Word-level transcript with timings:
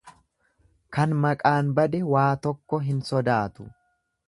Kan 0.97 1.13
maqaan 1.25 1.69
bade 1.81 2.01
waa 2.15 2.27
tokko 2.47 2.83
hin 2.89 3.07
sodaatu. 3.13 3.71